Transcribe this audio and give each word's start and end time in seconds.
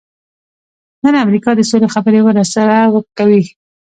نن 1.03 1.15
امریکا 1.25 1.51
د 1.55 1.61
سولې 1.69 1.87
خبرې 1.95 2.19
ورسره 2.23 2.75
کوي. 3.17 3.43